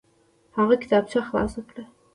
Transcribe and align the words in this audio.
هغه 0.57 0.75
کتابچه 0.81 1.19
خلاصه 1.27 1.61
کړه. 1.69 1.83